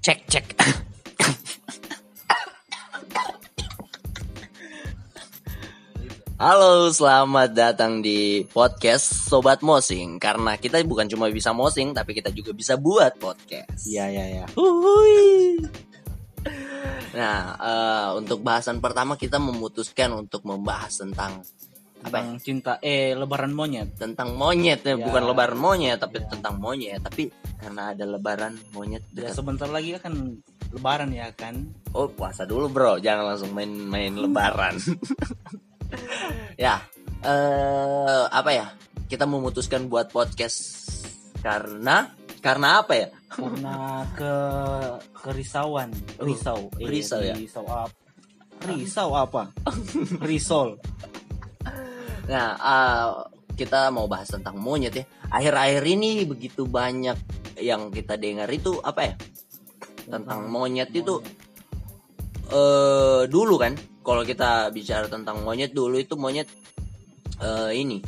[0.00, 0.46] Cek cek.
[6.40, 10.16] Halo, selamat datang di podcast Sobat Mosing.
[10.16, 13.84] Karena kita bukan cuma bisa mosing, tapi kita juga bisa buat podcast.
[13.84, 14.44] Iya iya iya.
[14.56, 15.68] Uhuy.
[17.12, 21.44] Nah, eh, untuk bahasan pertama kita memutuskan untuk membahas tentang
[22.00, 22.22] apa ya?
[22.24, 23.88] Tentang cinta eh lebaran monyet.
[23.96, 25.04] Tentang monyet ya, Ya.
[25.04, 26.28] bukan lebaran monyet, tapi Ya.
[26.28, 27.00] tentang monyet.
[27.00, 27.28] Tapi
[27.60, 29.36] karena ada lebaran monyet Ya dekat.
[29.36, 30.40] sebentar lagi akan
[30.72, 31.68] lebaran ya kan.
[31.92, 32.98] Oh, puasa dulu, Bro.
[32.98, 34.78] Jangan langsung main-main lebaran.
[36.56, 36.80] ya,
[37.20, 38.66] eh apa ya?
[39.04, 40.58] Kita memutuskan buat podcast
[41.42, 43.08] karena karena apa ya?
[43.28, 44.34] Karena ke
[45.12, 47.34] kerisauan, risau, Oh, risau ya?
[47.36, 47.92] Risau apa?
[48.60, 49.42] Risau apa?
[50.22, 50.78] Risol.
[52.30, 53.08] Nah, eh,
[53.58, 55.04] kita mau bahas tentang monyet ya.
[55.28, 57.18] Akhir-akhir ini begitu banyak
[57.58, 59.14] yang kita dengar itu apa ya?
[60.06, 61.18] Tentang monyet itu
[62.50, 66.50] eh dulu kan kalau kita bicara tentang monyet dulu itu monyet
[67.38, 68.02] eh ini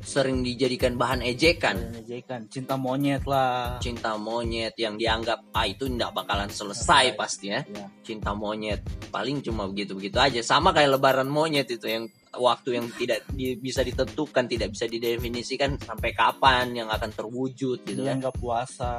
[0.00, 3.76] sering dijadikan bahan ejekan Ejekan cinta monyet lah.
[3.80, 7.16] cinta monyet yang dianggap ah itu nggak bakalan selesai Selesai.
[7.16, 7.88] pasti ya Ya.
[8.00, 12.04] cinta monyet paling cuma begitu begitu aja sama kayak lebaran monyet itu yang
[12.36, 18.00] waktu yang tidak di- bisa ditentukan tidak bisa didefinisikan sampai kapan yang akan terwujud gitu
[18.00, 18.98] Dia kan nggak puasa,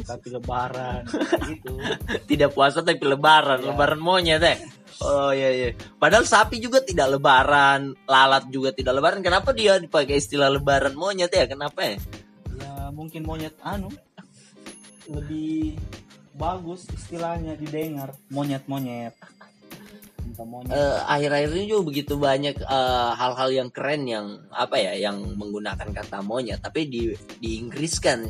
[0.00, 1.02] tapi lebaran
[1.46, 1.74] gitu.
[2.30, 3.66] tidak puasa tapi lebaran Ya.
[3.70, 4.58] lebaran monyet eh
[4.98, 10.18] oh iya iya padahal sapi juga tidak lebaran lalat juga tidak lebaran kenapa dia dipakai
[10.18, 11.96] istilah lebaran monyet ya kenapa ya
[12.54, 13.86] Ya mungkin monyet anu
[15.06, 15.78] lebih
[16.34, 19.14] bagus istilahnya didengar monyet-monyet.
[19.14, 19.37] Cinta monyet.
[20.70, 25.88] Eh, akhir-akhir ini juga begitu banyak eh, hal-hal yang keren yang apa ya yang menggunakan
[25.90, 26.62] kata monyet.
[26.62, 27.10] Tapi di
[27.42, 28.22] di Inggris kan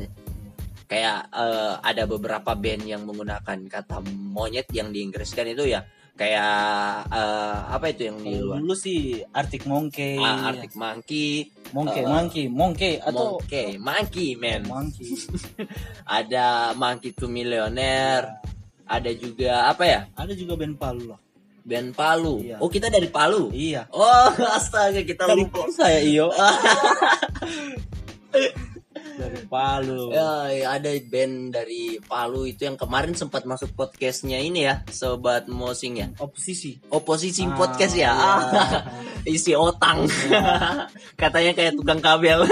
[0.89, 5.85] kayak eh, ada beberapa band yang menggunakan kata monyet yang di Inggris kan itu ya.
[6.19, 8.59] Kayak eh, apa itu yang di luar?
[8.59, 14.61] dulu sih Arctic Monkey, Ah, Arctic Monkey, Monkey, eh, Monkey, Monkey atau Monkey, Monkey man,
[14.67, 15.15] Monkey.
[16.19, 18.35] ada Monkey to Millionaire,
[18.83, 19.99] ada juga apa ya?
[20.11, 21.28] Ada juga band Palu lah.
[21.69, 22.41] Band Palu.
[22.41, 22.57] Iya.
[22.57, 23.53] Oh kita dari Palu.
[23.53, 23.85] Iya.
[23.93, 25.69] Oh astaga kita Dari lupa.
[25.69, 26.33] saya iyo.
[29.19, 30.15] Dari Palu.
[30.15, 35.51] Ya, ya, ada band dari Palu itu yang kemarin sempat masuk podcastnya ini ya, sobat
[35.51, 36.07] Mosing ya.
[36.17, 36.79] Oposisi.
[36.87, 38.11] Oposisi Ah, podcast ya.
[38.15, 38.31] iya.
[39.35, 40.07] Isi otang.
[41.19, 42.47] Katanya kayak tukang kabel.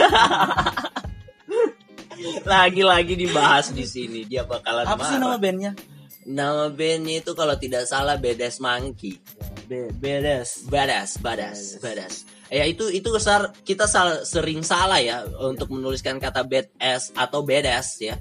[2.43, 5.71] Lagi-lagi dibahas di sini dia bakalan Apa sih nama bandnya?
[6.27, 9.15] Nama bandnya itu kalau tidak salah Bedes Monkey.
[9.63, 10.67] Be Bedes.
[10.67, 12.27] Badas, badas, badas.
[12.47, 17.99] Ya itu itu besar kita sal- sering salah ya untuk menuliskan kata badass atau badass
[17.99, 18.19] ya.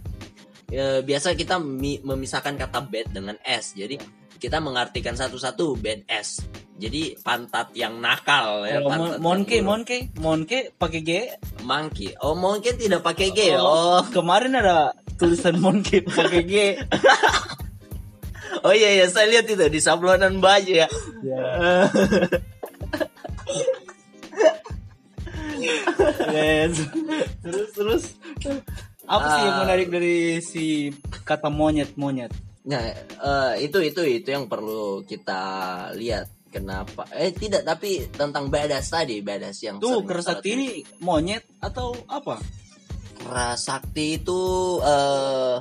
[0.67, 3.75] Ya, biasa kita mi- memisahkan kata bad dengan s.
[3.75, 3.99] Jadi
[4.39, 6.43] kita mengartikan satu-satu badass.
[6.77, 8.83] Jadi pantat yang nakal ya.
[8.83, 9.67] Kalau pantat Mon- yang Monkey, buruk.
[9.71, 11.11] Monkey, Monkey pakai G.
[11.63, 12.09] monkey.
[12.23, 13.55] Oh mungkin tidak pakai g.
[13.59, 16.55] Oh, kemarin ada tulisan Monkey pakai G.
[18.67, 20.89] oh iya iya saya lihat itu di sablonan baju ya.
[21.23, 21.41] Ya.
[26.37, 26.75] Yes.
[27.41, 28.03] terus terus
[29.07, 29.61] apa sih yang Ah.
[29.65, 30.91] menarik dari si
[31.25, 32.35] kata monyet monyet
[32.67, 35.39] Nah, eh, itu itu itu yang perlu kita
[35.95, 36.27] lihat.
[36.51, 37.07] Kenapa?
[37.15, 40.69] Eh tidak, tapi tentang badass tadi, badass yang tuh Kerasakti ini
[41.05, 42.41] monyet atau apa
[43.21, 44.41] Kera sakti itu
[44.81, 45.57] eh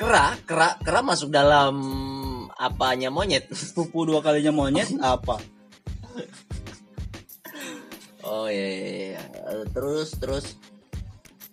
[0.00, 1.76] kera, kera, kera masuk dalam
[2.56, 3.44] apanya monyet.
[3.76, 5.36] pupu dua kalinya monyet apa
[8.30, 9.22] Oh iya, iya, iya.
[9.48, 10.54] Eh, terus terus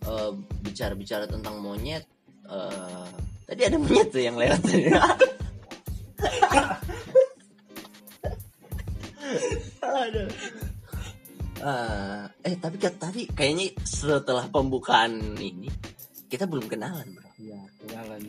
[0.06, 0.32] eh,
[0.62, 2.06] bicara-bicara tentang monyet.
[2.48, 3.12] eh
[3.48, 4.92] tadi ada monyet tuh yang lewat tadi.
[11.58, 15.68] Ah, eh tapi tadi kayaknya setelah pembukaan ini
[16.30, 17.27] kita belum kenalan bro.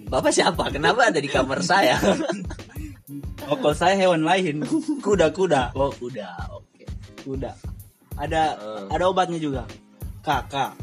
[0.09, 0.69] Bapak siapa?
[0.71, 1.97] Kenapa ada di kamar saya?
[3.49, 4.61] oh kalau saya hewan lain
[5.01, 6.85] kuda kuda oh kuda, oke.
[7.25, 7.53] kuda
[8.21, 8.85] ada Eh.
[8.93, 9.65] ada obatnya juga
[10.21, 10.77] kakak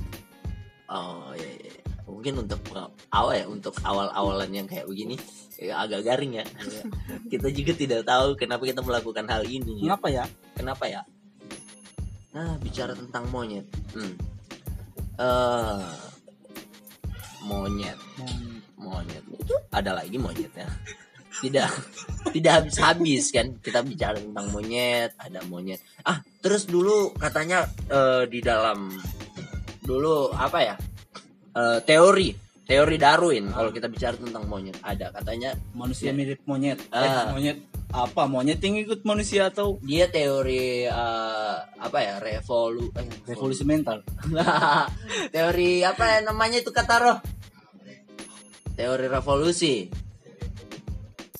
[0.85, 1.73] Oh iya, iya.
[2.05, 5.17] Mungkin untuk uh, awal ya, untuk awal-awalan yang kayak begini
[5.57, 6.45] ya, agak garing ya.
[7.33, 9.81] kita juga tidak tahu kenapa kita melakukan hal ini.
[9.81, 9.97] ya.
[9.97, 11.01] kenapa ya Kenapa ya?
[12.37, 13.65] Nah, bicara tentang monyet.
[13.97, 14.13] Hmm.
[15.17, 15.89] Eh,
[17.49, 18.44] monyet, monyet.
[19.75, 20.67] Ada lagi monyet ya.
[21.35, 21.67] Tidak
[22.31, 25.83] tidak habis-habis kan kita bicara tentang monyet, ada monyet.
[26.07, 28.95] Ah, terus dulu katanya eh, di dalam
[29.83, 30.75] dulu apa ya?
[31.55, 32.31] Eh, teori
[32.65, 36.79] teori Darwin kalau kita bicara tentang monyet ada katanya Manusia mirip monyet.
[36.89, 37.03] Ah.
[37.03, 37.59] Eh, monyet
[37.95, 38.27] apa?
[38.27, 44.01] Monyet yang ikut manusia atau dia teori eh, apa ya revolu eh, revolusi mental?
[45.35, 47.17] teori apa ya namanya itu kata roh
[48.75, 49.87] teori revolusi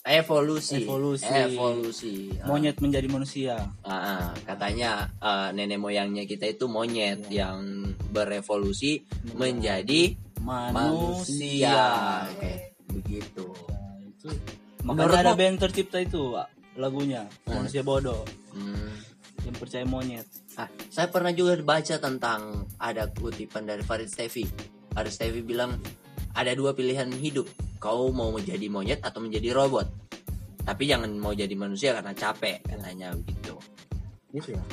[0.05, 1.25] evolusi Evolusi.
[1.25, 3.57] evolusi Ah, Monyet menjadi manusia.
[3.81, 4.25] ah, ah.
[4.39, 9.01] katanya eh, nenek moyangnya kita itu monyet yang berevolusi
[9.33, 12.53] menjadi manusia oke
[12.93, 14.29] begitu Ya, itu.
[14.85, 16.47] Makanya ada band tercipta itu Pak,
[16.77, 18.21] lagunya manusia bodoh
[18.53, 18.93] Hmm.
[19.41, 20.23] yang percaya monyet.
[20.53, 22.41] Ah, saya pernah juga baca tentang
[22.77, 24.45] ada kutipan dari Farid Stevi.
[24.89, 25.75] Farid Stevi bilang
[26.35, 27.47] ada dua pilihan hidup.
[27.79, 29.87] Kau mau menjadi monyet atau menjadi robot.
[30.67, 33.55] Tapi jangan mau jadi manusia karena capek katanya begitu.
[34.35, 34.63] Gitu ya.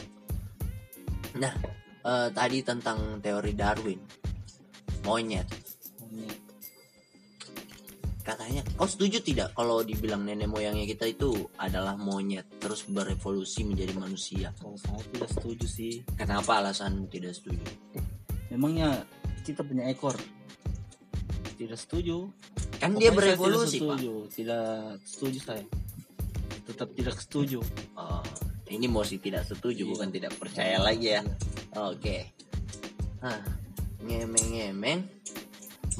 [1.38, 1.52] Nah,
[2.02, 4.00] eh, tadi tentang teori Darwin.
[5.06, 5.46] Monyet.
[6.02, 6.40] Monyet.
[8.22, 13.98] Katanya, kau setuju tidak kalau dibilang nenek moyangnya kita itu adalah monyet terus berevolusi menjadi
[13.98, 14.54] manusia?
[14.62, 15.94] Kalau saya tidak setuju sih.
[16.14, 17.66] Kenapa alasan tidak setuju?
[18.54, 19.02] Memangnya
[19.42, 20.14] kita punya ekor?
[21.62, 22.26] Tidak setuju.
[22.82, 23.98] Kan dia Pokoknya berevolusi, tidak Pak.
[24.02, 24.12] setuju.
[24.34, 24.66] Tidak
[25.06, 25.64] setuju saya.
[26.66, 27.58] Tetap tidak setuju.
[27.94, 28.24] Oh,
[28.66, 31.22] ini mesti tidak setuju bukan tidak percaya lagi ya.
[31.78, 32.34] Oke.
[33.22, 33.38] Nah,
[34.02, 35.06] ngemeng-ngemeng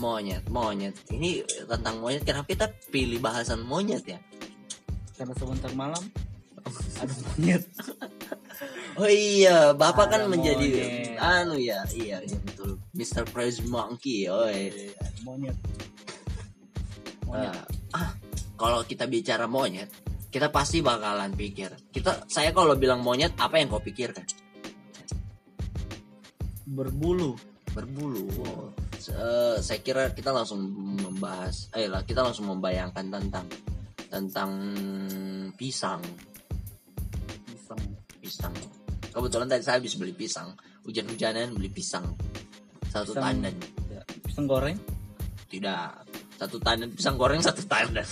[0.02, 0.98] monyet, monyet.
[1.14, 4.18] Ini tentang monyet kenapa kita pilih bahasan monyet ya?
[5.14, 6.02] Karena sebentar malam
[7.02, 7.62] ada monyet.
[8.92, 11.16] Oh iya, Bapak kan Ada menjadi monyet.
[11.16, 12.76] anu ya, iya, iya betul.
[12.92, 13.24] Mr.
[13.24, 14.92] Prize Monkey, oi.
[14.92, 15.56] Ada monyet.
[17.24, 17.56] Monyet.
[17.56, 17.64] Nah,
[17.96, 18.10] ah,
[18.54, 19.88] kalau kita bicara monyet,
[20.28, 21.72] kita pasti bakalan pikir.
[21.88, 24.24] Kita saya kalau bilang monyet, apa yang kau pikirkan?
[26.68, 27.36] Berbulu.
[27.72, 28.28] berbulu.
[29.00, 30.60] Se- eh, saya kira kita langsung
[31.00, 33.48] membahas, eh lah kita langsung membayangkan tentang
[34.12, 34.50] tentang
[35.56, 36.04] pisang,
[37.48, 37.80] Pisang.
[38.20, 38.52] pisang.
[39.12, 42.16] Kebetulan tadi saya habis beli pisang, hujan-hujanan beli pisang
[42.88, 43.24] satu Pisang.
[43.44, 43.54] tandan,
[43.88, 44.76] Ya, Pisang goreng.
[45.52, 45.92] tidak
[46.40, 48.02] satu tandan pisang goreng satu tandan.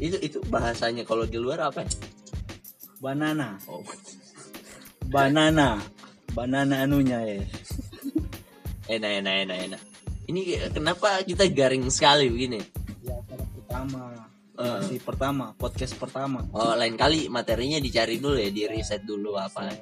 [0.00, 1.90] itu itu bahasanya kalau di luar apa ya?
[3.00, 3.56] Banana.
[3.68, 3.80] Oh,
[5.08, 5.80] Banana.
[6.30, 7.40] Banana anunya ya.
[8.86, 9.82] enak enak enak enak.
[10.30, 10.40] Ini
[10.70, 12.60] kenapa kita garing sekali begini?
[14.60, 15.44] Ya, pada pertama.
[15.56, 16.44] Podcast pertama.
[16.52, 19.72] Oh, lain kali materinya dicari dulu ya, di riset dulu apa.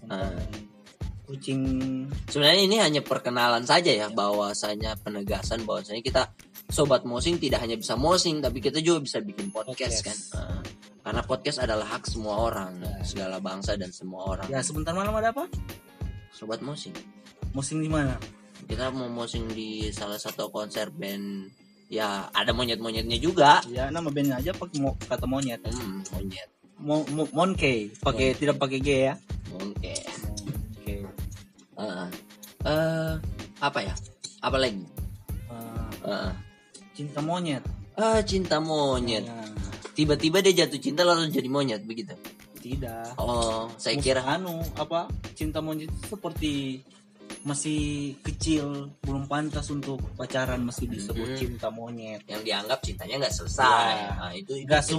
[0.00, 0.34] Tentang
[1.26, 1.62] Kucing
[2.30, 6.22] Sebenarnya ini hanya perkenalan saja ya, bahwasanya penegasan bahwasanya kita
[6.70, 10.30] sobat mosing tidak hanya bisa mosing, tapi kita juga bisa bikin podcast, Podcast.
[10.32, 10.38] kan.
[10.38, 10.60] Eh,
[11.02, 13.02] karena podcast adalah hak semua orang, Ya.
[13.02, 14.46] segala bangsa dan semua orang.
[14.46, 15.50] Ya sebentar malam ada apa?
[16.30, 16.94] Sobat mosing,
[17.54, 18.14] Musim di mana?
[18.66, 21.50] kita mau mosing di salah satu konser band.
[21.86, 23.62] Ya, ada monyet-monyetnya juga.
[23.66, 25.62] Ya nama bandnya aja pakai mo- kata monyet.
[25.62, 26.48] Hmm, monyet.
[26.76, 29.14] Mo, mo, monkey, pakai tidak pakai G ya.
[29.54, 29.94] Oke.
[30.76, 30.94] Oke.
[31.76, 32.06] Eh,
[32.64, 33.12] eh,
[33.58, 33.94] apa ya?
[34.40, 34.82] Apa lagi?
[35.46, 36.30] Eh, Eh,
[36.92, 37.62] cinta monyet.
[37.94, 39.24] ah, cinta monyet.
[39.24, 39.42] Ya,
[39.92, 42.12] Tiba-tiba dia jatuh cinta lalu jadi monyet begitu.
[42.56, 43.14] tidak.
[43.16, 45.06] Oh, saya Mus- kira anu apa?
[45.32, 46.82] Cinta monyet itu seperti
[47.46, 47.80] masih
[48.26, 51.38] kecil, belum pantas untuk pacaran masih disebut Mhm.
[51.38, 52.26] cinta monyet.
[52.26, 53.94] yang dianggap cintanya nggak selesai.
[53.94, 54.10] Ya.
[54.18, 54.98] Nah, itu itu Gak, su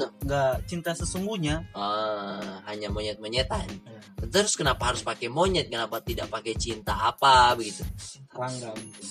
[0.63, 1.67] cinta sesungguhnya.
[1.75, 3.67] Ah, hanya monyet-monyetan.
[3.67, 3.99] Ya,
[4.31, 5.67] Terus kenapa harus pakai monyet?
[5.67, 7.83] Kenapa tidak pakai cinta apa begitu?
[8.31, 9.05] Rangga mungkin.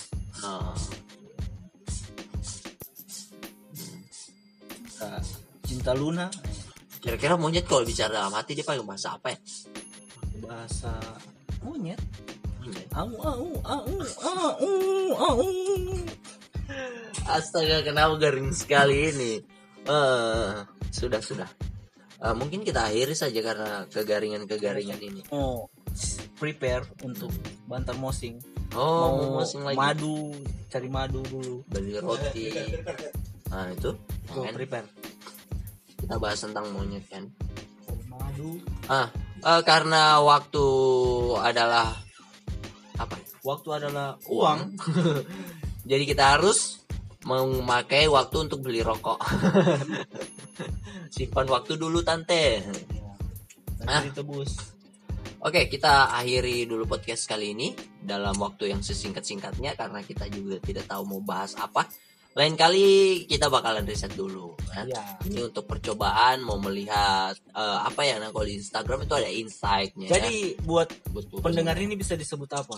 [4.73, 5.09] Cinta,
[5.67, 6.27] cinta Luna.
[6.97, 9.39] kira-kira monyet kalau bicara dalam hati dia pakai bahasa apa ya?
[10.43, 10.91] Bahasa
[11.63, 12.01] monyet.
[12.97, 13.83] Au au au
[14.35, 14.73] au
[15.15, 15.47] au.
[17.27, 19.33] Astaga, kenapa garing sekali ini?
[19.87, 20.51] Eh,
[20.91, 21.51] sudah sudah.
[22.17, 25.23] Eh, mungkin kita akhiri saja karena kegaringan-kegaringan ini.
[25.31, 25.69] Oh,
[26.39, 27.31] prepare untuk
[27.71, 28.39] bantar mosing.
[28.75, 29.79] Oh, mau mosing lagi.
[29.79, 30.35] madu,
[30.71, 31.63] cari madu dulu.
[31.71, 32.51] beli roti.
[33.51, 33.95] Nah, itu
[34.27, 34.89] Tuh, kan prepare.
[35.97, 37.31] kita bahas tentang monyet kan.
[38.11, 38.59] Madu.
[38.91, 39.11] Ah,
[39.43, 40.67] eh, karena waktu
[41.43, 42.06] adalah
[42.97, 43.17] apa?
[43.45, 44.75] Waktu adalah Uang.
[45.91, 46.83] Jadi kita harus
[47.27, 49.19] memakai waktu untuk beli rokok.
[51.15, 52.63] Simpan waktu dulu tante.
[53.83, 54.03] Nanti Ah.
[54.03, 54.51] ditebus.
[55.47, 57.71] Oke, kita akhiri dulu podcast kali ini
[58.03, 61.87] dalam waktu yang sesingkat-singkatnya karena kita juga tidak tahu mau bahas apa.
[62.37, 62.85] Lain kali
[63.25, 64.53] kita bakalan riset dulu.
[64.77, 64.85] ya.
[64.85, 65.05] Ya.
[65.25, 70.05] Ini untuk percobaan mau melihat eh, apa ya nah kalau di Instagram itu ada insight-nya.
[70.05, 70.21] ya.
[70.21, 71.41] Jadi buat Betul.
[71.41, 72.77] pendengar ini bisa disebut apa?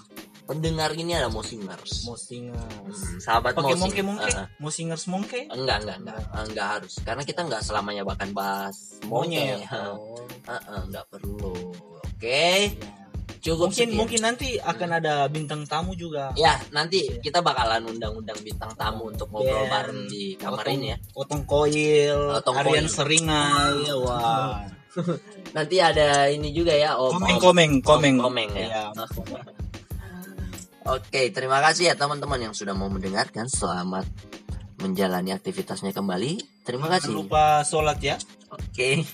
[0.49, 2.09] pendengar ini ada Mosingers.
[2.09, 2.97] Mosingers.
[2.97, 4.00] Hmm, sahabat Pakai Mosing.
[4.07, 4.47] mongke Ah, ah.
[4.57, 5.41] Mosingers mongke.
[5.53, 6.95] enggak, enggak, enggak, enggak harus.
[7.05, 9.69] Karena kita enggak selamanya bahkan bahas Monyet.
[9.69, 10.17] Oh.
[10.49, 11.53] Heeh, enggak perlu.
[12.00, 12.73] Oke.
[12.81, 12.88] Ya.
[13.38, 13.99] Cukup Mungkin sekian.
[13.99, 16.35] mungkin nanti akan ada bintang tamu juga.
[16.35, 20.87] Ya, nanti kita bakalan undang-undang bintang tamu untuk ngobrol Ben, bareng di kamar Otong- ini
[20.90, 20.97] ya.
[21.14, 22.87] Otong Koil, Otong Aryan Koil.
[22.90, 24.66] Seringai, wah.
[25.57, 27.14] Nanti ada ini juga ya, Om.
[27.14, 27.40] Komeng Om.
[27.40, 28.16] komeng komeng.
[28.18, 28.66] Komeng, ya.
[28.66, 28.85] Iya.
[30.88, 33.45] Oke, terima kasih ya teman-teman yang sudah mau mendengarkan.
[33.47, 34.09] Selamat
[34.80, 36.64] menjalani aktivitasnya kembali.
[36.64, 37.12] Terima Jangan kasih.
[37.12, 38.16] lupa sholat ya.
[38.49, 39.04] Oke.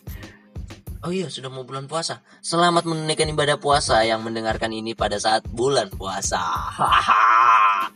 [1.05, 2.25] Oh iya, sudah mau bulan puasa.
[2.41, 6.41] Selamat menunaikan ibadah puasa yang mendengarkan ini pada saat bulan puasa.
[6.41, 7.93] Hahaha.